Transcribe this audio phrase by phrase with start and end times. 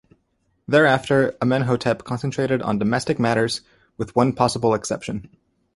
[0.67, 3.61] Thereafter, Amenhotep concentrated on domestic matters,
[3.99, 5.29] with one possible exception.